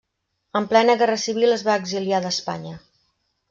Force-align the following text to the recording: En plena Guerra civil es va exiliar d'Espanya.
En 0.59 0.65
plena 0.71 0.95
Guerra 1.01 1.19
civil 1.25 1.53
es 1.57 1.65
va 1.69 1.77
exiliar 1.83 2.25
d'Espanya. 2.27 2.75